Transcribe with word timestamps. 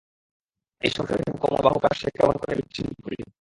এই 0.81 0.91
সংশয়হীন 0.95 1.35
কোমল 1.37 1.61
বাহুপাশ 1.61 1.95
সে 2.01 2.09
কেমন 2.09 2.35
করিয়া 2.37 2.57
বিচ্ছিন্ন 2.57 2.91
করিবে? 3.03 3.25